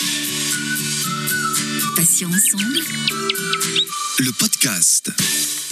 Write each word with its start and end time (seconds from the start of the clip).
Thank 0.00 0.32
you. 0.32 0.37
Patients 1.98 2.28
ensemble. 2.28 2.78
Le 4.20 4.30
podcast. 4.38 5.10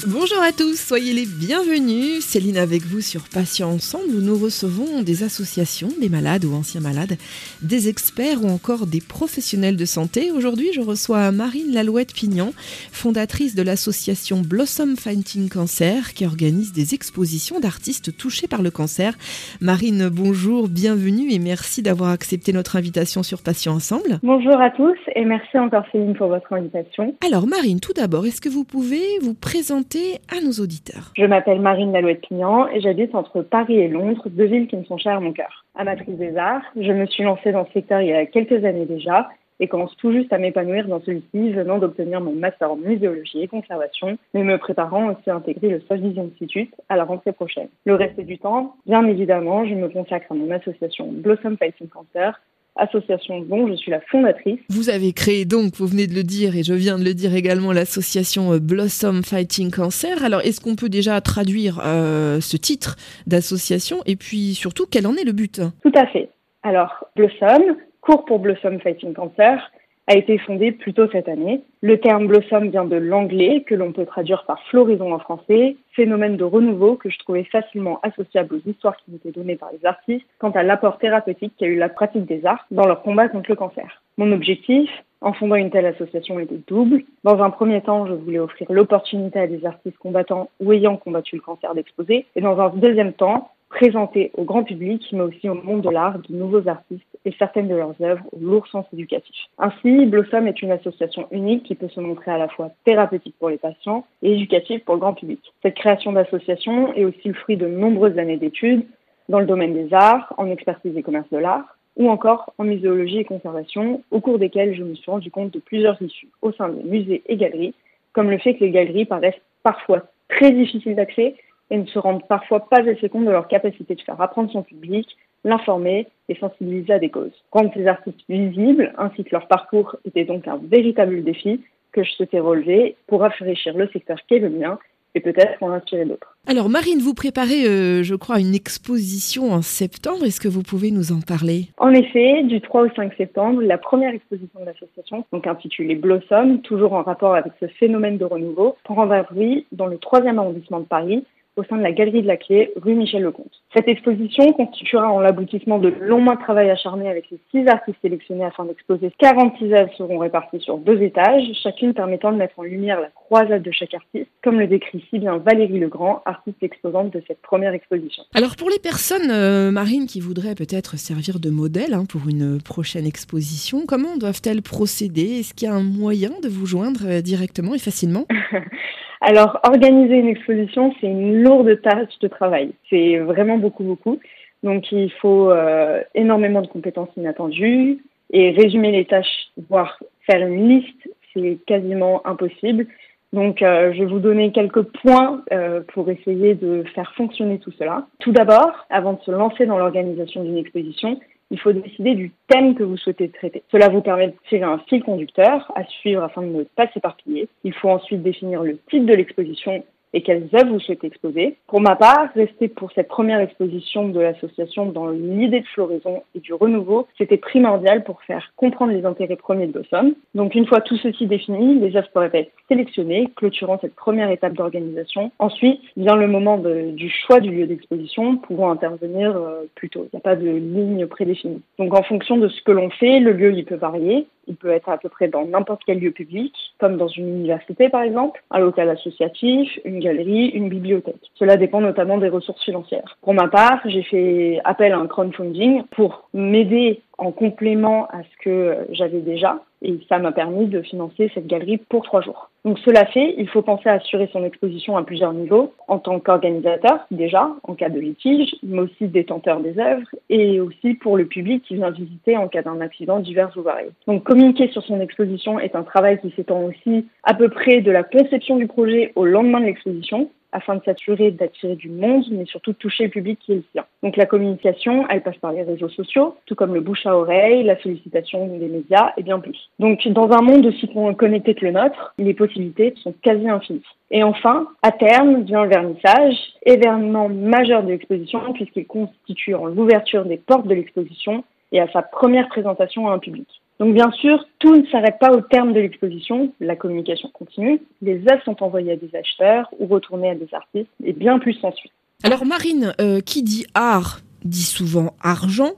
Bonjour 0.07 0.43
à 0.43 0.53
tous, 0.53 0.77
soyez 0.77 1.13
les 1.13 1.27
bienvenus. 1.27 2.21
Céline 2.21 2.59
avec 2.59 2.83
vous 2.83 3.01
sur 3.01 3.23
Patients 3.33 3.71
Ensemble 3.71 4.15
où 4.15 4.21
nous 4.21 4.37
recevons 4.37 5.03
des 5.03 5.25
associations, 5.25 5.89
des 6.01 6.09
malades 6.09 6.45
ou 6.45 6.55
anciens 6.55 6.81
malades, 6.81 7.17
des 7.63 7.89
experts 7.89 8.45
ou 8.45 8.49
encore 8.49 8.87
des 8.87 9.01
professionnels 9.01 9.77
de 9.77 9.85
santé. 9.85 10.31
Aujourd'hui, 10.31 10.69
je 10.75 10.81
reçois 10.81 11.33
Marine 11.33 11.73
Lalouette-Pignon, 11.73 12.53
fondatrice 12.93 13.55
de 13.55 13.63
l'association 13.63 14.43
Blossom 14.43 14.97
Fighting 14.97 15.49
Cancer 15.49 16.13
qui 16.13 16.27
organise 16.27 16.73
des 16.73 16.95
expositions 16.95 17.59
d'artistes 17.59 18.17
touchés 18.17 18.49
par 18.49 18.63
le 18.63 18.71
cancer. 18.71 19.15
Marine, 19.61 20.09
bonjour, 20.09 20.69
bienvenue 20.69 21.31
et 21.31 21.39
merci 21.39 21.83
d'avoir 21.83 22.11
accepté 22.11 22.53
notre 22.53 22.77
invitation 22.77 23.23
sur 23.23 23.43
Patients 23.43 23.75
Ensemble. 23.75 24.21
Bonjour 24.23 24.61
à 24.61 24.71
tous 24.71 24.99
et 25.15 25.25
merci 25.25 25.59
encore 25.59 25.85
Céline 25.91 26.16
pour 26.17 26.29
votre 26.29 26.53
invitation. 26.53 27.15
Alors 27.25 27.47
Marine, 27.47 27.81
tout 27.81 27.93
d'abord, 27.93 28.27
est-ce 28.27 28.41
que 28.41 28.49
vous 28.49 28.65
pouvez 28.65 29.19
vous 29.21 29.35
présenter 29.35 30.19
à 30.29 30.41
nos 30.45 30.53
auditeurs? 30.63 31.13
Je 31.17 31.25
m'appelle 31.25 31.61
Marine 31.61 31.93
Lalouette-Pignan 31.93 32.69
et 32.69 32.81
j'habite 32.81 33.15
entre 33.15 33.43
Paris 33.43 33.79
et 33.79 33.89
Londres, 33.89 34.29
deux 34.29 34.47
villes 34.47 34.67
qui 34.67 34.77
me 34.77 34.85
sont 34.85 34.99
chères 34.99 35.17
à 35.17 35.21
mon 35.21 35.33
cœur. 35.33 35.65
Amatrice 35.75 36.17
des 36.17 36.37
arts, 36.37 36.63
je 36.75 36.93
me 36.93 37.07
suis 37.07 37.23
lancée 37.23 37.53
dans 37.53 37.67
ce 37.67 37.73
secteur 37.73 38.01
il 38.01 38.09
y 38.09 38.13
a 38.13 38.27
quelques 38.27 38.65
années 38.65 38.87
déjà 38.87 39.29
et 39.61 39.69
commence 39.69 39.97
tout 39.97 40.13
juste 40.13 40.33
à 40.33 40.39
m'épanouir 40.39 40.87
dans 40.87 41.01
celui-ci, 41.01 41.51
venant 41.51 41.79
d'obtenir 41.79 42.21
mon 42.21 42.35
master 42.35 42.73
en 42.73 42.77
muséologie 42.77 43.43
et 43.43 43.49
conservation, 43.49 44.19
mais 44.35 44.43
me 44.43 44.59
préparant 44.59 45.11
aussi 45.11 45.31
à 45.31 45.37
intégrer 45.37 45.69
le 45.71 45.83
Vision 45.97 46.31
Institute 46.31 46.75
à 46.89 46.97
la 46.97 47.05
rentrée 47.05 47.33
prochaine. 47.33 47.69
Le 47.85 47.95
reste 47.95 48.21
du 48.21 48.39
temps, 48.39 48.77
bien 48.87 49.07
évidemment, 49.07 49.65
je 49.65 49.75
me 49.75 49.89
consacre 49.89 50.27
à 50.31 50.35
mon 50.35 50.51
association 50.51 51.09
Blossom 51.11 51.57
Fighting 51.57 51.89
Cancer, 51.89 52.41
association 52.77 53.41
dont 53.41 53.69
je 53.69 53.75
suis 53.75 53.91
la 53.91 54.01
fondatrice. 54.01 54.61
Vous 54.71 54.91
avez 54.91 55.13
créé 55.13 55.45
donc, 55.45 55.75
vous 55.77 55.87
venez 55.87 56.07
de 56.07 56.15
le 56.15 56.23
dire 56.23 56.57
et 56.57 56.63
je 56.63 56.75
viens 56.75 56.99
de 56.99 57.05
le 57.05 57.15
dire 57.15 57.35
également, 57.35 57.73
l'association 57.73 58.53
euh, 58.53 58.59
Blossom 58.59 59.23
Fighting 59.23 59.71
Cancer. 59.71 60.25
Alors 60.25 60.41
est-ce 60.43 60.61
qu'on 60.61 60.77
peut 60.77 60.89
déjà 60.89 61.21
traduire 61.21 61.81
euh, 61.85 62.41
ce 62.41 62.57
titre 62.57 62.97
d'association 63.27 63.99
et 64.07 64.17
puis 64.17 64.55
surtout 64.55 64.87
quel 64.91 65.07
en 65.07 65.15
est 65.15 65.25
le 65.25 65.33
but? 65.33 65.61
Tout 65.83 65.93
à 65.95 66.07
fait. 66.07 66.29
Alors 66.63 67.07
Blossom, 67.17 67.77
court 68.01 68.25
pour 68.25 68.39
Blossom 68.39 68.81
Fighting 68.81 69.15
Cancer, 69.15 69.71
a 70.07 70.17
été 70.17 70.39
fondée 70.39 70.73
plus 70.73 70.95
tôt 70.95 71.09
cette 71.11 71.29
année. 71.29 71.63
Le 71.81 71.99
terme 71.99 72.27
blossom 72.27 72.69
vient 72.71 72.85
de 72.85 72.97
l'anglais, 72.97 73.65
que 73.67 73.75
l'on 73.75 73.93
peut 73.93 74.07
traduire 74.07 74.45
par 74.45 74.63
floraison 74.65 75.13
en 75.13 75.19
français, 75.19 75.77
phénomène 75.93 76.37
de 76.37 76.45
renouveau 76.45 76.97
que 76.97 77.11
je 77.11 77.19
trouvais 77.19 77.45
facilement 77.45 77.99
associable 78.03 78.57
aux 78.57 78.71
histoires 78.71 78.97
qui 78.97 79.15
étaient 79.15 79.33
données 79.33 79.57
par 79.57 79.71
les 79.73 79.85
artistes 79.85 80.27
quant 80.39 80.51
à 80.51 80.63
l'apport 80.63 80.99
thérapeutique 80.99 81.55
qu'a 81.59 81.67
eu 81.67 81.77
la 81.77 81.89
pratique 81.89 82.27
des 82.27 82.45
arts 82.47 82.67
dans 82.71 82.87
leur 82.87 83.03
combat 83.03 83.29
contre 83.29 83.51
le 83.51 83.57
cancer. 83.57 84.03
Mon 84.19 84.33
objectif, 84.33 84.89
en 85.21 85.33
fondant 85.33 85.57
une 85.57 85.71
telle 85.71 85.87
association, 85.87 86.39
était 86.39 86.61
double. 86.67 87.03
Dans 87.25 87.43
un 87.43 87.51
premier 87.51 87.81
temps, 87.81 88.07
je 88.07 88.15
voulais 88.15 88.39
offrir 88.39 88.71
l'opportunité 88.71 89.41
à 89.41 89.47
des 89.47 89.67
artistes 89.67 89.99
combattants 89.99 90.51
ou 90.61 90.73
ayant 90.73 90.97
combattu 90.97 91.37
le 91.37 91.43
cancer 91.43 91.75
d'exposer. 91.75 92.27
Et 92.37 92.41
dans 92.41 92.59
un 92.61 92.69
deuxième 92.71 93.13
temps, 93.13 93.51
présenter 93.69 94.31
au 94.35 94.45
grand 94.45 94.63
public, 94.63 95.07
mais 95.13 95.21
aussi 95.21 95.49
au 95.49 95.55
monde 95.55 95.83
de 95.83 95.91
l'art, 95.91 96.19
de 96.19 96.35
nouveaux 96.35 96.69
artistes 96.69 97.03
et 97.25 97.35
certaines 97.39 97.69
de 97.69 97.75
leurs 97.75 97.95
œuvres 98.01 98.25
au 98.33 98.39
lourd 98.39 98.67
sens 98.69 98.87
éducatif. 98.93 99.35
Ainsi, 99.59 100.07
Blossom 100.07 100.47
est 100.47 100.63
une 100.63 100.71
association 100.71 101.27
unique 101.33 101.65
qui 101.65 101.75
peut 101.75 101.89
se 101.89 102.01
montrer 102.01 102.31
à 102.31 102.39
la 102.39 102.49
fois 102.49 102.71
thérapeutique 102.85 103.35
pour 103.39 103.51
les 103.51 103.59
patients 103.59 104.07
et 104.23 104.33
éducative 104.33 104.81
pour 104.81 104.95
le 104.95 105.01
grand 105.01 105.15
public. 105.15 105.41
Cette 105.63 105.75
création 105.75 106.13
d'association 106.13 106.95
est 106.95 107.05
aussi 107.05 107.29
le 107.29 107.35
fruit 107.35 107.57
de 107.57 107.67
nombreuses 107.67 108.19
années 108.19 108.37
d'études 108.37 108.87
dans 109.29 109.41
le 109.41 109.47
domaine 109.47 109.75
des 109.75 109.93
arts, 109.93 110.33
en 110.37 110.49
expertise 110.51 110.97
et 110.97 111.03
commerce 111.03 111.29
de 111.31 111.39
l'art, 111.39 111.77
ou 111.97 112.09
encore 112.09 112.53
en 112.59 112.65
muséologie 112.65 113.19
et 113.19 113.25
conservation, 113.25 114.03
au 114.11 114.21
cours 114.21 114.39
desquelles 114.39 114.77
je 114.77 114.85
me 114.85 114.95
suis 114.95 115.11
rendu 115.11 115.31
compte 115.31 115.53
de 115.53 115.59
plusieurs 115.59 116.01
issues 116.01 116.29
au 116.43 116.53
sein 116.53 116.69
des 116.69 116.83
musées 116.85 117.23
et 117.27 117.37
galeries, 117.37 117.75
comme 118.13 118.31
le 118.31 118.39
fait 118.39 118.55
que 118.55 118.65
les 118.65 118.71
galeries 118.71 119.07
paraissent 119.07 119.41
parfois 119.63 120.03
très 120.29 120.53
difficiles 120.53 120.95
d'accès 120.95 121.35
et 121.71 121.79
ne 121.79 121.87
se 121.87 121.99
rendent 121.99 122.27
parfois 122.27 122.69
pas 122.69 122.81
assez 122.89 123.09
compte 123.09 123.25
de 123.25 123.31
leur 123.31 123.49
capacité 123.49 123.95
de 123.95 124.03
faire 124.03 124.21
apprendre 124.21 124.51
son 124.51 124.63
public, 124.63 125.09
l'informer 125.45 126.07
et 126.29 126.35
sensibiliser 126.37 126.93
à 126.93 126.99
des 126.99 127.11
causes. 127.11 127.33
Rendre 127.53 127.71
ces 127.75 127.87
artistes 127.87 128.21
visibles 128.29 128.93
ainsi 128.99 129.25
que 129.25 129.31
leur 129.33 129.47
parcours 129.49 129.97
était 130.05 130.25
donc 130.25 130.47
un 130.49 130.61
véritable 130.63 131.23
défi 131.23 131.61
que 131.93 132.03
je 132.03 132.11
souhaitais 132.13 132.41
relever 132.41 132.97
pour 133.07 133.21
rafraîchir 133.21 133.77
le 133.77 133.89
secteur 133.89 134.19
qu'est 134.29 134.39
le 134.39 134.51
mien 134.51 134.79
et 135.15 135.21
peut-être 135.21 135.63
en 135.63 135.71
inspirer 135.71 136.05
d'autres. 136.05 136.37
Alors 136.47 136.69
Marine, 136.69 136.99
vous 136.99 137.15
préparez, 137.15 137.65
euh, 137.67 138.03
je 138.03 138.15
crois, 138.15 138.39
une 138.39 138.55
exposition 138.55 139.51
en 139.51 139.63
septembre. 139.63 140.25
Est-ce 140.25 140.41
que 140.41 140.49
vous 140.49 140.63
pouvez 140.63 140.91
nous 140.91 141.11
en 141.11 141.21
parler? 141.21 141.69
En 141.79 141.91
effet, 141.91 142.43
du 142.43 142.61
3 142.61 142.83
au 142.83 142.91
5 142.95 143.15
septembre, 143.17 143.63
la 143.63 143.79
première 143.79 144.13
exposition 144.13 144.61
de 144.61 144.67
l'association, 144.67 145.25
donc 145.33 145.47
intitulée 145.47 145.95
Blossom, 145.95 146.61
toujours 146.61 146.93
en 146.93 147.03
rapport 147.03 147.35
avec 147.35 147.53
ce 147.61 147.67
phénomène 147.67 148.19
de 148.19 148.27
renouveau, 148.27 148.77
prendra 148.85 149.23
vie 149.33 149.65
dans 149.73 149.87
le 149.87 149.97
3e 149.97 150.37
arrondissement 150.37 150.81
de 150.81 150.85
Paris 150.85 151.25
au 151.57 151.65
sein 151.65 151.79
de 151.79 151.83
la 151.83 151.93
Galerie 151.93 152.23
de 152.23 152.27
la 152.27 152.37
Clé, 152.37 152.73
rue 152.77 152.95
Michel 152.95 153.23
Lecomte. 153.23 153.51
Cette 153.75 153.89
exposition 153.89 154.53
constituera 154.53 155.11
en 155.11 155.21
l'aboutissement 155.21 155.79
de 155.79 155.89
longs 155.89 156.21
mois 156.21 156.37
de 156.37 156.41
travail 156.41 156.71
acharné 156.71 157.09
avec 157.09 157.31
les 157.31 157.39
six 157.51 157.67
artistes 157.69 157.99
sélectionnés 158.03 158.45
afin 158.45 158.65
d'exposer 158.65 159.11
46 159.19 159.73
œuvres 159.73 159.93
seront 159.97 160.19
réparties 160.19 160.61
sur 160.61 160.79
deux 160.79 161.01
étages, 161.03 161.45
chacune 161.63 161.95
permettant 161.95 162.33
de 162.33 162.37
mettre 162.37 162.59
en 162.59 162.63
lumière 162.63 163.01
la 163.01 163.09
croisade 163.09 163.63
de 163.63 163.71
chaque 163.71 163.95
artiste, 163.95 164.31
comme 164.45 164.59
le 164.59 164.67
décrit 164.67 165.05
si 165.11 165.19
bien 165.19 165.39
Valérie 165.39 165.79
Legrand, 165.79 166.23
artiste 166.27 166.63
exposante 166.63 167.13
de 167.13 167.23
cette 167.27 167.41
première 167.41 167.73
exposition. 167.73 168.23
Alors 168.35 168.57
pour 168.57 168.69
les 168.69 168.79
personnes, 168.79 169.31
euh, 169.31 169.71
Marine, 169.71 170.07
qui 170.07 170.21
voudraient 170.21 170.55
peut-être 170.55 170.99
servir 170.99 171.41
de 171.41 171.51
modèle 171.51 171.95
hein, 171.95 172.05
pour 172.09 172.29
une 172.29 172.61
prochaine 172.63 173.07
exposition, 173.07 173.85
comment 173.87 174.17
doivent-elles 174.17 174.63
procéder? 174.63 175.41
Est-ce 175.41 175.55
qu'il 175.55 175.69
y 175.69 175.71
a 175.71 175.75
un 175.75 175.83
moyen 175.83 176.33
de 176.43 176.49
vous 176.49 176.67
joindre 176.67 177.01
euh, 177.07 177.21
directement 177.23 177.75
et 177.75 177.79
facilement? 177.79 178.27
Alors, 179.21 179.61
organiser 179.67 180.17
une 180.17 180.29
exposition, 180.29 180.95
c'est 181.01 181.07
une 181.07 181.43
lourde 181.43 181.81
tâche 181.83 182.19
de 182.21 182.29
travail. 182.29 182.73
C'est 182.91 183.19
vraiment 183.19 183.59
beaucoup, 183.59 183.85
beaucoup. 183.85 184.19
Donc, 184.63 184.91
il 184.93 185.11
faut 185.13 185.51
euh, 185.51 186.03
énormément 186.15 186.63
de 186.63 186.67
compétences 186.67 187.09
inattendues 187.17 187.99
et 188.33 188.51
résumer 188.51 188.93
les 188.93 189.05
tâches, 189.05 189.51
voire 189.69 189.99
faire 190.27 190.47
une 190.47 190.69
liste, 190.69 191.09
c'est 191.33 191.59
quasiment 191.67 192.27
impossible. 192.27 192.87
Donc, 193.33 193.63
euh, 193.63 193.93
je 193.93 194.01
vais 194.01 194.07
vous 194.07 194.19
donner 194.19 194.53
quelques 194.53 194.83
points 194.83 195.43
euh, 195.53 195.81
pour 195.93 196.09
essayer 196.11 196.55
de 196.55 196.85
faire 196.95 197.13
fonctionner 197.17 197.59
tout 197.59 197.73
cela. 197.79 198.07
Tout 198.19 198.33
d'abord, 198.33 198.87
avant 198.91 199.15
de 199.15 199.21
se 199.23 199.31
lancer 199.31 199.67
dans 199.67 199.79
l'organisation 199.79 200.43
d'une 200.43 200.57
exposition, 200.57 201.21
il 201.51 201.61
faut 201.61 201.73
décider 201.73 202.15
du 202.15 202.33
thème 202.49 202.75
que 202.75 202.83
vous 202.83 202.97
souhaitez 202.97 203.29
traiter. 203.29 203.63
Cela 203.71 203.89
vous 203.89 204.01
permet 204.01 204.29
de 204.29 204.35
tirer 204.49 204.65
un 204.65 204.79
fil 204.89 205.03
conducteur 205.03 205.71
à 205.75 205.85
suivre 205.85 206.23
afin 206.23 206.43
de 206.43 206.49
ne 206.49 206.65
pas 206.65 206.89
s'éparpiller. 206.93 207.49
Il 207.65 207.73
faut 207.73 207.89
ensuite 207.89 208.23
définir 208.23 208.63
le 208.63 208.79
type 208.91 209.07
de 209.07 209.15
l'exposition 209.15 209.85
et 210.13 210.23
quelles 210.23 210.49
œuvres 210.55 210.73
vous 210.73 210.81
souhaitez 210.81 211.07
exposer. 211.07 211.57
Pour 211.67 211.81
ma 211.81 211.97
part, 211.97 212.29
rester 212.35 212.69
pour 212.69 212.91
cette 212.93 213.09
première 213.09 213.41
exposition 213.41 214.09
de 214.09 214.21
l'association 214.21 214.87
dans 214.87 215.09
l'idée 215.09 215.61
de 215.61 215.67
floraison 215.67 216.23
et 216.35 216.41
du 216.41 216.55
renouveau, 216.55 217.07
c'était 217.19 217.37
primordial 217.37 218.05
pour 218.05 218.23
faire 218.23 218.53
comprendre 218.57 218.93
les 218.93 219.05
intérêts 219.05 219.37
premiers 219.37 219.67
de 219.67 219.73
Blossom. 219.73 220.15
Donc 220.35 220.55
une 220.55 220.67
fois 220.67 220.81
tout 220.81 220.97
ceci 220.97 221.27
défini, 221.27 221.79
les 221.79 221.97
œuvres 221.97 222.09
pourraient 222.13 222.31
être 222.33 222.53
sélectionnées, 222.69 223.29
clôturant 223.37 223.79
cette 223.81 223.95
première 223.95 224.31
étape 224.31 224.55
d'organisation. 224.55 225.31
Ensuite 225.39 225.81
vient 225.97 226.17
le 226.17 226.29
moment 226.29 226.59
du 226.59 227.11
choix 227.11 227.41
du 227.41 227.51
lieu 227.51 227.67
d'exposition, 227.67 228.37
pouvant 228.37 228.71
intervenir 228.71 229.37
euh, 229.37 229.65
plus 229.75 229.91
tôt. 229.91 230.07
Il 230.13 230.17
n'y 230.17 230.19
a 230.19 230.21
pas 230.21 230.37
de 230.37 230.49
ligne 230.49 231.07
prédéfinie. 231.07 231.63
Donc 231.79 231.95
en 231.95 232.03
fonction 232.03 232.37
de 232.37 232.49
ce 232.49 232.63
que 232.63 232.73
l'on 232.73 232.91
fait, 232.91 233.21
le 233.21 233.33
lieu 233.33 233.53
il 233.53 233.65
peut 233.65 233.77
varier. 233.77 234.27
Il 234.47 234.57
peut 234.57 234.71
être 234.71 234.89
à 234.89 234.99
peu 234.99 235.09
près 235.09 235.29
dans 235.29 235.45
n'importe 235.45 235.83
quel 235.87 235.99
lieu 235.99 236.11
public, 236.11 236.55
comme 236.79 236.97
dans 236.97 237.09
une 237.09 237.29
université 237.29 237.89
par 237.89 238.03
exemple, 238.03 238.43
un 238.51 238.59
local 238.59 238.89
associatif, 238.91 239.79
une 239.85 240.01
galerie, 240.01 240.49
une 240.49 240.69
bibliothèque. 240.69 241.31
Cela 241.35 241.57
dépend 241.57 241.81
notamment 241.81 242.19
des 242.19 242.29
ressources 242.29 242.65
financières. 242.65 243.17
Pour 243.23 243.35
ma 243.35 243.49
part, 243.49 243.81
j'ai 243.87 244.03
fait 244.03 244.61
appel 244.65 244.93
à 244.93 244.99
un 244.99 245.07
crowdfunding 245.07 245.83
pour 245.91 246.29
m'aider 246.33 247.01
en 247.19 247.33
complément 247.33 248.07
à 248.09 248.23
ce 248.23 248.45
que 248.45 248.77
j'avais 248.91 249.21
déjà. 249.21 249.63
Et 249.83 249.99
ça 250.09 250.19
m'a 250.19 250.33
permis 250.33 250.67
de 250.67 250.83
financer 250.83 251.31
cette 251.35 251.47
galerie 251.47 251.79
pour 251.79 252.05
trois 252.05 252.21
jours. 252.21 252.51
Donc 252.67 252.81
cela 252.81 253.07
fait, 253.07 253.37
il 253.39 253.49
faut 253.49 253.63
penser 253.63 253.89
à 253.89 253.93
assurer 253.93 254.29
son 254.33 254.43
exposition 254.43 254.97
à 254.97 255.05
plusieurs 255.05 255.33
niveaux, 255.33 255.73
en 255.87 256.01
tant 256.01 256.19
qu'organisateur 256.19 257.07
déjà, 257.13 257.49
en 257.63 257.75
cas 257.75 257.91
de 257.91 258.01
litige, 258.01 258.57
mais 258.65 258.81
aussi 258.81 259.07
détenteur 259.07 259.61
des 259.61 259.79
œuvres, 259.79 260.09
et 260.31 260.59
aussi 260.59 260.95
pour 260.95 261.17
le 261.17 261.27
public 261.27 261.63
qui 261.63 261.77
vient 261.77 261.93
visiter 261.93 262.37
en 262.37 262.49
cas 262.49 262.63
d'un 262.63 262.81
accident 262.81 263.21
divers 263.21 263.53
ou 263.57 263.63
varié. 263.63 263.91
Donc 264.09 264.25
communiquer 264.25 264.67
sur 264.67 264.83
son 264.83 265.01
exposition 265.01 265.61
est 265.61 265.77
un 265.77 265.85
travail 265.85 266.21
qui 266.21 266.33
s'étend 266.35 266.61
aussi 266.65 267.07
à 267.23 267.35
peu 267.35 267.49
près 267.51 267.83
de 267.83 267.93
la 267.93 268.03
conception 268.03 268.57
du 268.57 268.67
projet 268.67 269.13
au 269.15 269.25
lendemain 269.25 269.61
de 269.61 269.67
l'exposition, 269.67 270.29
afin 270.57 270.77
de 270.77 270.83
s'assurer 270.85 271.31
d'attirer 271.33 271.77
du 271.77 271.91
monde, 271.91 272.25
mais 272.31 272.47
surtout 272.47 272.73
de 272.73 272.79
toucher 272.79 273.05
le 273.05 273.11
public 273.11 273.39
qui 273.39 273.53
est 273.53 273.57
le 273.57 273.65
sien. 273.73 273.85
Donc 274.03 274.17
la 274.17 274.25
communication, 274.25 275.07
elle 275.11 275.23
passe 275.23 275.37
par 275.37 275.53
les 275.53 275.63
réseaux 275.63 275.91
sociaux, 275.91 276.35
tout 276.47 276.55
comme 276.55 276.73
le 276.73 276.81
bouche 276.81 277.05
à 277.05 277.15
oreille, 277.15 277.63
la 277.63 277.79
sollicitation 277.79 278.47
des 278.47 278.69
médias 278.69 279.13
et 279.19 279.23
bien 279.23 279.39
plus. 279.39 279.59
Donc 279.79 280.09
dans 280.09 280.31
un 280.33 280.41
monde 280.41 280.65
aussi 280.65 280.91
connecté 281.19 281.55
que 281.55 281.67
le 281.67 281.73
nôtre, 281.73 282.15
les 282.17 282.33
possibilités 282.33 282.95
sont 283.03 283.15
quasi 283.21 283.47
infinies. 283.47 283.83
Et 284.11 284.23
enfin, 284.23 284.67
à 284.81 284.93
terme, 284.93 285.43
vient 285.43 285.65
le 285.65 285.69
vernissage, 285.69 286.35
événement 286.65 287.29
majeur 287.29 287.83
de 287.83 287.91
l'exposition 287.91 288.41
puisqu'il 288.55 288.87
constitue 288.87 289.55
en 289.55 289.67
l'ouverture 289.67 290.25
des 290.25 290.39
portes 290.39 290.67
de 290.67 290.75
l'exposition 290.75 291.45
et 291.73 291.81
à 291.81 291.89
sa 291.93 292.01
première 292.01 292.49
présentation 292.49 293.09
à 293.09 293.13
un 293.13 293.19
public. 293.19 293.49
Donc 293.79 293.95
bien 293.95 294.11
sûr, 294.13 294.45
tout 294.59 294.75
ne 294.75 294.87
s'arrête 294.87 295.19
pas 295.21 295.33
au 295.33 295.41
terme 295.43 295.73
de 295.73 295.81
l'exposition, 295.81 296.53
la 296.61 296.77
communication 296.77 297.29
continue, 297.33 297.81
les 298.01 298.21
œuvres 298.31 298.43
sont 298.45 298.63
envoyées 298.63 298.93
à 298.93 298.97
des 298.97 299.15
acheteurs 299.15 299.69
ou 299.79 299.87
retournées 299.87 300.31
à 300.31 300.35
des 300.35 300.49
artistes, 300.53 300.91
et 301.05 301.13
bien 301.13 301.39
plus 301.39 301.55
s'ensuit. 301.55 301.93
Alors 302.25 302.47
Marine, 302.47 302.95
euh, 303.01 303.21
qui 303.21 303.43
dit 303.43 303.67
art 303.75 304.21
dit 304.45 304.63
souvent 304.63 305.15
argent. 305.21 305.73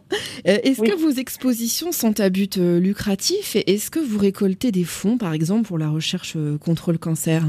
Euh, 0.47 0.59
est-ce 0.63 0.83
Oui. 0.83 0.91
que 0.91 0.95
vos 0.95 1.09
expositions 1.09 1.91
sont 1.91 2.21
à 2.21 2.29
but 2.29 2.59
euh, 2.59 2.79
lucratif 2.79 3.57
et 3.57 3.73
est-ce 3.73 3.91
que 3.91 3.99
vous 3.99 4.19
récoltez 4.19 4.71
des 4.73 4.85
fonds, 4.85 5.17
par 5.17 5.33
exemple, 5.33 5.67
pour 5.67 5.79
la 5.79 5.89
recherche 5.89 6.37
contre 6.63 6.93
le 6.93 6.99
cancer? 6.99 7.45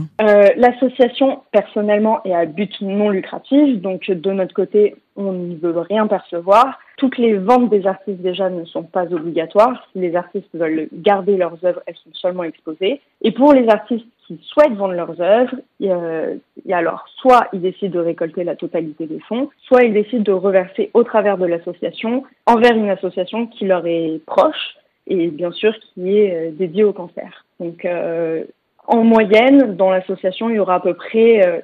L'association, 0.56 1.42
personnellement, 1.51 2.24
est 2.24 2.34
à 2.34 2.46
but 2.46 2.72
non 2.80 3.10
lucratif, 3.10 3.81
donc 3.81 4.10
de 4.10 4.31
notre 4.31 4.54
côté, 4.54 4.96
on 5.18 5.34
ne 5.34 5.56
veut 5.56 5.78
rien 5.78 6.07
percevoir. 6.07 6.80
Toutes 7.00 7.18
les 7.18 7.36
ventes 7.36 7.69
des 7.69 7.88
artistes 7.88 8.19
déjà 8.19 8.50
ne 8.50 8.66
sont 8.66 8.84
pas 8.84 9.06
obligatoires. 9.13 9.88
Si 9.94 10.00
les 10.00 10.18
artistes 10.18 10.50
veulent 10.54 10.90
garder 10.92 11.38
leurs 11.38 11.57
œuvres, 11.63 11.81
elles 11.86 11.96
sont 11.96 12.13
seulement 12.13 12.44
exposées. 12.44 13.00
Et 13.22 13.31
pour 13.31 13.54
les 13.54 13.69
artistes 13.69 14.06
qui 14.28 14.38
souhaitent 14.44 14.74
vendre 14.74 14.96
leurs 14.96 15.19
œuvres, 15.22 15.56
a 15.81 16.75
alors 16.78 17.06
soit 17.16 17.48
ils 17.54 17.62
décident 17.62 18.00
de 18.00 18.06
récolter 18.06 18.44
la 18.44 18.57
totalité 18.57 19.07
des 19.07 19.22
fonds, 19.22 19.50
soit 19.62 19.84
ils 19.86 19.94
décident 19.94 20.24
de 20.24 20.34
reverser 20.34 20.92
au 20.94 21.04
travers 21.04 21.38
de 21.38 21.46
l'association 21.46 22.24
envers 22.46 22.75
une 22.75 22.90
association 22.90 23.48
qui 23.48 23.66
leur 23.66 23.88
est 23.88 24.19
proche 24.25 24.75
et 25.07 25.28
bien 25.28 25.51
sûr 25.51 25.74
qui 25.80 26.18
est 26.18 26.36
euh, 26.36 26.51
dédiée 26.51 26.84
au 26.84 26.92
cancer. 26.92 27.46
Donc 27.62 27.86
euh, 27.86 28.44
en 28.88 29.04
moyenne, 29.06 29.78
dans 29.78 29.90
l'association, 29.90 30.50
il 30.50 30.57
y 30.57 30.60
aura 30.60 30.75
à 30.75 30.80
peu 30.81 30.96
près, 30.96 31.48
euh, 31.48 31.62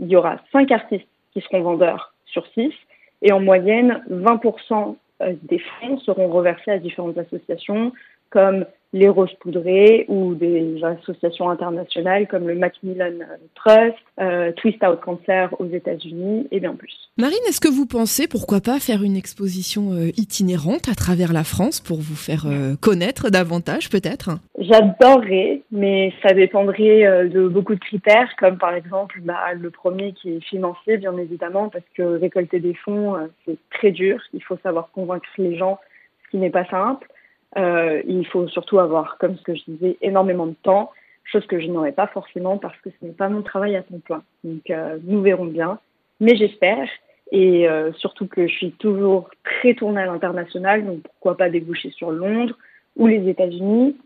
il 0.00 0.08
y 0.08 0.16
aura 0.16 0.38
cinq 0.50 0.72
artistes 0.72 1.06
qui 1.32 1.40
seront 1.40 1.62
vendeurs 1.62 2.14
sur 2.26 2.44
six, 2.48 2.72
et 3.22 3.32
en 3.32 3.40
moyenne, 3.40 4.02
20% 4.10 4.96
euh, 5.22 5.32
des 5.42 5.58
fonds 5.58 5.98
seront 5.98 6.28
reversés 6.28 6.72
à 6.72 6.78
différentes 6.78 7.18
associations 7.18 7.92
comme 8.32 8.64
les 8.92 9.08
Roses 9.08 9.32
Poudrées 9.40 10.04
ou 10.08 10.34
des 10.34 10.78
associations 10.84 11.48
internationales 11.48 12.28
comme 12.28 12.46
le 12.46 12.54
Macmillan 12.54 13.20
Trust, 13.54 13.96
euh, 14.20 14.52
Twist 14.52 14.82
Out 14.84 15.00
Cancer 15.00 15.54
aux 15.58 15.66
États-Unis 15.66 16.46
et 16.50 16.60
bien 16.60 16.74
plus. 16.74 16.92
Marine, 17.16 17.38
est-ce 17.48 17.60
que 17.60 17.68
vous 17.68 17.86
pensez, 17.86 18.28
pourquoi 18.28 18.60
pas, 18.60 18.78
faire 18.78 19.02
une 19.02 19.16
exposition 19.16 19.92
euh, 19.92 20.08
itinérante 20.18 20.88
à 20.90 20.94
travers 20.94 21.32
la 21.32 21.44
France 21.44 21.80
pour 21.80 21.98
vous 21.98 22.16
faire 22.16 22.44
euh, 22.46 22.74
connaître 22.80 23.30
davantage, 23.30 23.88
peut-être? 23.88 24.30
J'adorerais, 24.58 25.62
mais 25.70 26.12
ça 26.22 26.34
dépendrait 26.34 27.06
euh, 27.06 27.28
de 27.28 27.48
beaucoup 27.48 27.74
de 27.74 27.80
critères, 27.80 28.30
comme 28.38 28.58
par 28.58 28.74
exemple 28.74 29.20
bah, 29.22 29.54
le 29.54 29.70
premier 29.70 30.12
qui 30.12 30.34
est 30.34 30.40
financier, 30.40 30.98
bien 30.98 31.16
évidemment, 31.16 31.70
parce 31.70 31.84
que 31.94 32.02
récolter 32.02 32.60
des 32.60 32.74
fonds, 32.74 33.16
c'est 33.46 33.56
très 33.70 33.90
dur. 33.90 34.20
Il 34.34 34.42
faut 34.42 34.58
savoir 34.62 34.90
convaincre 34.92 35.26
les 35.38 35.56
gens, 35.56 35.78
ce 36.24 36.30
qui 36.30 36.36
n'est 36.36 36.50
pas 36.50 36.66
simple. 36.66 37.08
Euh, 37.56 38.02
il 38.06 38.26
faut 38.26 38.48
surtout 38.48 38.78
avoir, 38.78 39.18
comme 39.18 39.36
ce 39.36 39.42
que 39.42 39.54
je 39.54 39.62
disais, 39.66 39.96
énormément 40.00 40.46
de 40.46 40.54
temps, 40.62 40.90
chose 41.24 41.46
que 41.46 41.60
je 41.60 41.66
n'aurais 41.66 41.92
pas 41.92 42.06
forcément 42.06 42.58
parce 42.58 42.76
que 42.80 42.90
ce 42.90 43.06
n'est 43.06 43.12
pas 43.12 43.28
mon 43.28 43.42
travail 43.42 43.76
à 43.76 43.82
temps 43.82 44.00
plein. 44.04 44.22
Donc 44.44 44.70
euh, 44.70 44.98
nous 45.04 45.22
verrons 45.22 45.46
bien, 45.46 45.78
mais 46.20 46.36
j'espère. 46.36 46.88
Et 47.30 47.68
euh, 47.68 47.92
surtout 47.94 48.26
que 48.26 48.46
je 48.46 48.52
suis 48.52 48.72
toujours 48.72 49.30
très 49.44 49.74
tournée 49.74 50.02
à 50.02 50.06
l'international, 50.06 50.84
donc 50.84 51.02
pourquoi 51.02 51.36
pas 51.36 51.48
déboucher 51.48 51.90
sur 51.90 52.10
Londres 52.10 52.58
ou 52.96 53.06
les 53.06 53.26
États-Unis 53.28 53.96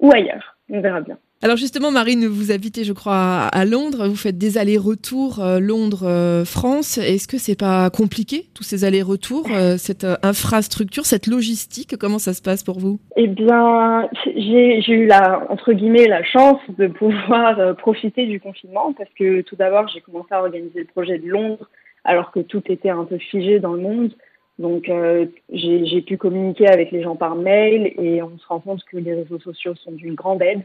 ou 0.00 0.10
ailleurs. 0.12 0.56
On 0.68 0.80
verra 0.80 1.00
bien. 1.00 1.18
Alors 1.44 1.56
justement, 1.56 1.90
Marine, 1.90 2.24
vous 2.26 2.52
habitez, 2.52 2.84
je 2.84 2.92
crois, 2.92 3.48
à 3.52 3.64
Londres. 3.64 4.06
Vous 4.06 4.14
faites 4.14 4.38
des 4.38 4.58
allers-retours 4.58 5.42
euh, 5.42 5.58
Londres-France. 5.58 6.98
Est-ce 6.98 7.26
que 7.26 7.36
c'est 7.36 7.58
pas 7.58 7.90
compliqué 7.90 8.44
tous 8.54 8.62
ces 8.62 8.84
allers-retours, 8.84 9.48
euh, 9.52 9.76
cette 9.76 10.04
euh, 10.04 10.14
infrastructure, 10.22 11.04
cette 11.04 11.26
logistique? 11.26 11.96
Comment 11.98 12.20
ça 12.20 12.32
se 12.32 12.42
passe 12.42 12.62
pour 12.62 12.78
vous? 12.78 13.00
Eh 13.16 13.26
bien, 13.26 14.08
j'ai 14.36 14.92
eu 14.92 15.06
la 15.06 15.44
entre 15.50 15.72
guillemets 15.72 16.06
la 16.06 16.22
chance 16.22 16.60
de 16.78 16.86
pouvoir 16.86 17.58
euh, 17.58 17.74
profiter 17.74 18.26
du 18.26 18.38
confinement 18.38 18.92
parce 18.96 19.10
que 19.18 19.40
tout 19.40 19.56
d'abord 19.56 19.88
j'ai 19.88 20.00
commencé 20.00 20.28
à 20.30 20.42
organiser 20.42 20.78
le 20.78 20.86
projet 20.86 21.18
de 21.18 21.26
Londres 21.26 21.68
alors 22.04 22.30
que 22.30 22.38
tout 22.38 22.62
était 22.66 22.90
un 22.90 23.04
peu 23.04 23.18
figé 23.18 23.58
dans 23.58 23.72
le 23.72 23.80
monde. 23.80 24.12
Donc 24.60 24.88
euh, 24.88 25.26
j'ai 25.52 26.02
pu 26.02 26.18
communiquer 26.18 26.68
avec 26.68 26.92
les 26.92 27.02
gens 27.02 27.16
par 27.16 27.34
mail 27.34 27.94
et 27.98 28.22
on 28.22 28.38
se 28.38 28.46
rend 28.46 28.60
compte 28.60 28.84
que 28.84 28.96
les 28.96 29.14
réseaux 29.14 29.40
sociaux 29.40 29.74
sont 29.82 29.90
d'une 29.90 30.14
grande 30.14 30.40
aide. 30.40 30.62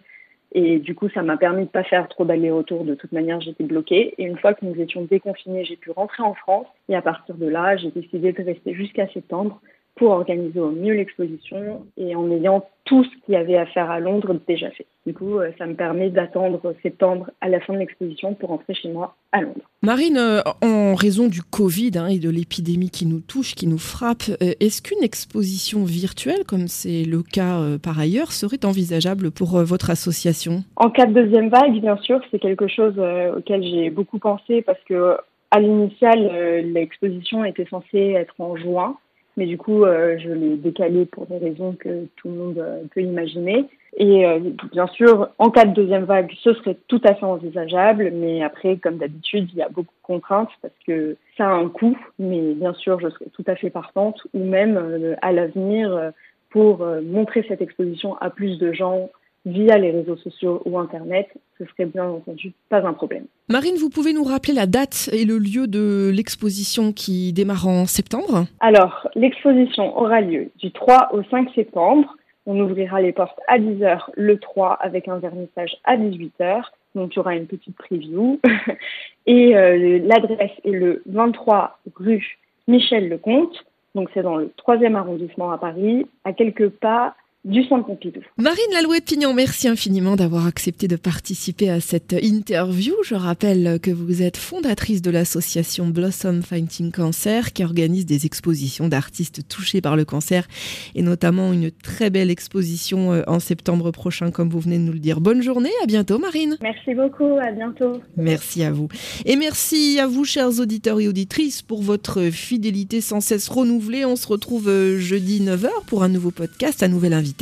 Et 0.54 0.80
du 0.80 0.96
coup, 0.96 1.10
ça 1.10 1.24
m'a 1.24 1.38
permis 1.38 1.66
de 1.66 1.70
pas 1.70 1.84
faire 1.84 2.08
trop 2.08 2.26
d'allers-retours. 2.26 2.86
De 2.86 2.96
toute 2.96 3.12
manière, 3.12 3.42
j'étais 3.42 3.64
bloquée. 3.64 4.16
Et 4.18 4.24
une 4.24 4.38
fois 4.38 4.54
que 4.54 4.66
nous 4.66 4.80
étions 4.80 5.04
déconfinés, 5.04 5.66
j'ai 5.66 5.76
pu 5.76 5.92
rentrer 5.92 6.24
en 6.24 6.34
France. 6.34 6.68
Et 6.90 6.96
à 6.96 7.02
partir 7.02 7.36
de 7.36 7.48
là, 7.48 7.76
j'ai 7.78 7.92
décidé 7.92 8.32
de 8.32 8.44
rester 8.44 8.74
jusqu'à 8.74 9.08
septembre 9.10 9.62
pour 9.98 10.12
organiser 10.12 10.60
au 10.60 10.72
mieux 10.72 10.94
l'exposition 10.94 11.86
et 11.98 12.16
en 12.16 12.30
ayant 12.32 12.66
tout 12.86 13.04
ce 13.04 13.10
qu'il 13.26 13.34
y 13.34 13.38
avait 13.38 13.58
à 13.58 13.66
faire 13.66 13.92
à 13.92 14.00
Londres 14.00 14.36
déjà 14.48 14.70
fait. 14.72 14.86
Du 15.06 15.14
coup, 15.14 15.40
euh, 15.40 15.52
ça 15.58 15.66
me 15.66 15.74
permet 15.74 16.10
d'attendre 16.10 16.74
septembre 16.82 17.30
à 17.42 17.50
la 17.50 17.60
fin 17.60 17.74
de 17.74 17.80
l'exposition 17.80 18.34
pour 18.34 18.50
rentrer 18.50 18.74
chez 18.74 18.90
moi 18.90 19.16
à 19.32 19.42
Londres. 19.42 19.70
Marine, 19.82 20.18
euh, 20.18 20.42
en 20.62 20.96
raison 20.96 21.28
du 21.28 21.42
Covid 21.42 21.92
hein, 21.96 22.08
et 22.08 22.20
de 22.20 22.30
l'épidémie 22.30 22.90
qui 22.90 23.06
nous 23.06 23.20
touche, 23.20 23.56
qui 23.56 23.68
nous 23.68 23.78
frappe, 23.78 24.30
euh, 24.42 24.54
est-ce 24.60 24.82
qu'une 24.82 25.04
exposition 25.04 25.84
virtuelle, 25.84 26.46
comme 26.48 26.68
c'est 26.68 27.04
le 27.04 27.24
cas 27.24 27.60
euh, 27.60 27.78
par 27.78 28.00
ailleurs, 28.00 28.32
serait 28.32 28.66
envisageable 28.66 29.32
pour 29.32 29.58
euh, 29.58 29.64
votre 29.64 29.90
association? 29.90 30.64
En 30.76 30.90
cas 30.90 31.06
de 31.06 31.14
deuxième 31.14 31.50
vague, 31.50 31.80
bien 31.82 31.98
sûr, 31.98 32.22
c'est 32.32 32.40
quelque 32.40 32.68
chose 32.68 32.96
euh, 32.98 33.38
auquel 33.38 33.64
j'ai 33.64 33.90
beaucoup 33.90 34.20
pensé 34.20 34.62
parce 34.62 34.80
que 34.88 35.18
à 35.52 35.60
l'initiale, 35.60 36.30
euh, 36.32 36.62
l'exposition 36.62 37.46
était 37.46 37.68
censée 37.70 38.16
être 38.18 38.36
en 38.40 38.56
juin, 38.58 38.98
mais 39.38 39.46
du 39.46 39.58
coup, 39.58 39.86
euh, 39.86 40.18
je 40.18 40.30
l'ai 40.30 40.58
décalée 40.58 41.06
pour 41.06 41.28
des 41.28 41.38
raisons 41.38 41.76
que 41.80 42.08
tout 42.18 42.28
le 42.28 42.34
monde 42.34 42.58
euh, 42.58 42.82
peut 42.94 43.02
imaginer. 43.02 43.66
Et 44.00 44.28
euh, 44.28 44.40
bien 44.72 44.86
sûr, 44.88 45.30
en 45.40 45.50
cas 45.50 45.66
de 45.66 45.74
deuxième 45.74 46.04
vague, 46.04 46.32
ce 46.44 46.54
serait 46.54 46.78
tout 46.88 47.02
à 47.04 47.16
fait 47.16 47.26
envisageable, 47.26 48.12
mais 48.14 48.44
après, 48.44 48.78
comme 48.78 48.98
d'habitude, 48.98 49.50
il 49.54 49.58
y 49.58 49.62
a 49.64 49.70
beaucoup 49.70 49.94
de 49.94 50.04
contraintes 50.04 50.52
parce 50.62 50.74
que 50.86 51.18
ça 51.36 51.48
a 51.48 51.54
un 51.54 51.68
coût, 51.68 51.98
mais 52.20 52.54
bien 52.54 52.74
sûr, 52.74 53.00
je 53.00 53.10
serais 53.10 53.26
tout 53.34 53.44
à 53.48 53.56
fait 53.56 53.72
partante, 53.72 54.22
ou 54.36 54.44
même 54.44 54.78
euh, 54.78 55.16
à 55.24 55.32
l'avenir, 55.32 55.96
euh, 55.96 56.12
pour 56.50 56.86
montrer 57.04 57.44
cette 57.48 57.62
exposition 57.62 58.16
à 58.20 58.30
plus 58.30 58.58
de 58.58 58.72
gens 58.72 59.10
via 59.48 59.78
les 59.78 59.92
réseaux 59.92 60.18
sociaux 60.18 60.62
ou 60.66 60.78
Internet, 60.78 61.28
ce 61.58 61.66
serait 61.66 61.86
bien 61.86 62.06
entendu 62.06 62.54
pas 62.70 62.86
un 62.86 62.94
problème. 62.94 63.26
Marine, 63.50 63.76
vous 63.78 63.90
pouvez 63.90 64.14
nous 64.14 64.24
rappeler 64.24 64.54
la 64.54 64.68
date 64.68 65.10
et 65.14 65.26
le 65.26 65.38
lieu 65.38 65.68
de 65.68 66.12
l'exposition 66.14 66.92
qui 66.92 67.32
démarre 67.32 67.68
en 67.68 67.86
septembre? 67.86 68.46
Alors, 68.60 69.08
l'exposition 69.16 69.98
aura 69.98 70.22
lieu 70.22 70.52
du 70.58 70.72
3 70.72 71.10
au 71.14 71.24
5 71.24 71.50
septembre. 71.56 72.16
On 72.46 72.60
ouvrira 72.60 73.02
les 73.02 73.14
portes 73.14 73.40
à 73.48 73.58
10h 73.58 74.00
le 74.16 74.38
3 74.38 74.74
avec 74.82 75.08
un 75.08 75.18
vernissage 75.18 75.78
à 75.86 75.98
18h. 75.98 76.64
Donc, 76.96 77.14
il 77.14 77.18
y 77.18 77.20
aura 77.20 77.36
une 77.36 77.48
petite 77.48 77.76
preview. 77.76 78.40
Et 79.28 79.56
euh, 79.56 80.00
l'adresse 80.04 80.52
est 80.66 80.72
le 80.72 81.04
23 81.06 81.80
rue 81.96 82.38
Michel 82.68 83.08
Lecomte. 83.08 83.66
Donc, 83.96 84.10
c'est 84.14 84.24
dans 84.24 84.36
le 84.36 84.52
3e 84.58 84.96
arrondissement 84.96 85.52
à 85.52 85.58
Paris, 85.58 86.06
à 86.26 86.34
quelques 86.34 86.70
pas 86.70 87.16
du 87.48 87.64
Centre 87.64 87.86
Pompidou. 87.86 88.20
Marine 88.38 88.74
Lalouette-Pignon, 88.74 89.34
merci 89.34 89.70
infiniment 89.70 90.18
d'avoir 90.18 90.46
accepté 90.46 90.88
de 90.88 90.98
participer 90.98 91.70
à 91.70 91.80
cette 91.80 92.14
interview. 92.22 92.94
Je 93.04 93.16
rappelle 93.16 93.80
que 93.82 93.90
vous 93.90 94.22
êtes 94.22 94.36
fondatrice 94.36 95.02
de 95.02 95.10
l'association 95.10 95.88
Blossom 95.88 96.42
Fighting 96.42 96.92
Cancer 96.92 97.54
qui 97.54 97.64
organise 97.64 98.06
des 98.06 98.26
expositions 98.26 98.90
d'artistes 98.90 99.48
touchés 99.48 99.80
par 99.80 99.96
le 99.96 100.04
cancer 100.04 100.46
et 100.94 101.02
notamment 101.02 101.54
une 101.54 101.72
très 101.72 102.10
belle 102.10 102.30
exposition 102.30 103.14
euh, 103.14 103.24
en 103.28 103.40
septembre 103.40 103.92
prochain 103.92 104.30
comme 104.30 104.50
vous 104.50 104.60
venez 104.60 104.78
de 104.78 104.84
nous 104.84 104.94
le 104.94 105.00
dire. 105.00 105.22
Bonne 105.22 105.42
journée, 105.42 105.72
à 105.82 105.86
bientôt 105.86 106.20
Marine. 106.20 106.58
Merci 106.62 106.96
beaucoup, 106.96 107.38
à 107.42 107.52
bientôt. 107.52 108.02
Merci 108.18 108.64
à 108.64 108.72
vous. 108.72 108.90
Et 109.26 109.38
merci 109.38 110.00
à 110.00 110.08
vous, 110.08 110.26
chers 110.26 110.60
auditeurs 110.60 111.00
et 111.00 111.08
auditrices, 111.08 111.62
pour 111.62 111.82
votre 111.82 112.30
fidélité 112.30 113.00
sans 113.00 113.22
cesse 113.22 113.48
renouvelée. 113.48 114.04
On 114.04 114.18
se 114.18 114.28
retrouve 114.28 114.68
euh, 114.68 114.98
jeudi 114.98 115.42
9h 115.42 115.70
pour 115.86 116.04
un 116.04 116.10
nouveau 116.10 116.32
podcast, 116.32 116.84
un 116.84 116.90
nouvel 116.90 117.14
invité 117.14 117.37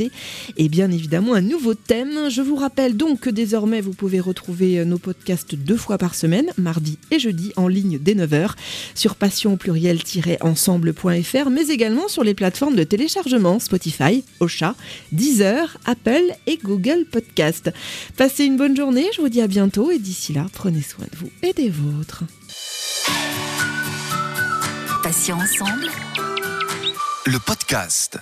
et 0.56 0.68
bien 0.68 0.90
évidemment 0.90 1.34
un 1.34 1.40
nouveau 1.40 1.74
thème. 1.74 2.30
Je 2.30 2.42
vous 2.42 2.56
rappelle 2.56 2.96
donc 2.96 3.20
que 3.20 3.30
désormais 3.30 3.80
vous 3.80 3.92
pouvez 3.92 4.20
retrouver 4.20 4.78
euh, 4.78 4.84
nos 4.84 4.98
podcasts 4.98 5.54
deux 5.54 5.76
fois 5.76 5.98
par 5.98 6.14
semaine, 6.14 6.50
mardi 6.58 6.98
et 7.10 7.18
jeudi, 7.18 7.52
en 7.56 7.68
ligne 7.68 7.98
dès 8.00 8.14
9h 8.14 8.50
sur 8.94 9.14
passion 9.16 9.56
pluriel-ensemble.fr, 9.56 11.50
mais 11.50 11.68
également 11.68 12.08
sur 12.08 12.24
les 12.24 12.34
plateformes 12.34 12.76
de 12.76 12.84
téléchargement 12.84 13.58
Spotify, 13.58 14.24
Ocha, 14.40 14.74
Deezer, 15.12 15.78
Apple 15.84 16.32
et 16.46 16.58
Google 16.62 17.04
Podcast. 17.10 17.70
Passez 18.16 18.44
une 18.44 18.56
bonne 18.56 18.76
journée, 18.76 19.06
je 19.14 19.20
vous 19.20 19.28
dis 19.28 19.40
à 19.40 19.46
bientôt 19.46 19.90
et 19.90 19.98
d'ici 19.98 20.32
là, 20.32 20.46
prenez 20.52 20.82
soin 20.82 21.06
de 21.10 21.16
vous 21.18 21.30
et 21.42 21.52
des 21.52 21.70
vôtres. 21.70 22.24
Passions 25.02 25.36
ensemble. 25.36 25.86
Le 27.26 27.38
podcast. 27.38 28.18